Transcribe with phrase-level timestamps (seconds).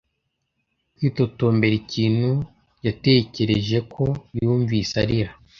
[0.95, 2.31] kwitotombera ikintu.
[2.85, 4.03] yatekereje ko
[4.39, 5.31] yumvise arira